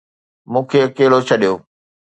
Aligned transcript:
مون 0.51 0.63
کي 0.69 0.77
اڪيلو 0.87 1.19
ڇڏيو 1.27 1.53